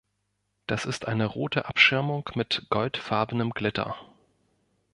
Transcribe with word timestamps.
Das 0.65 0.85
ist 0.85 1.07
eine 1.07 1.27
rote 1.27 1.65
Abschirmung 1.65 2.27
mit 2.33 2.65
goldfarbenem 2.71 3.51
Glitter. 3.51 3.95